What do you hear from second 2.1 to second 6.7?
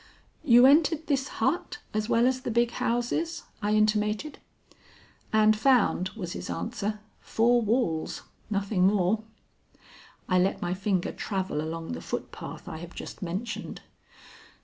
as the big houses?" I intimated. "And found," was his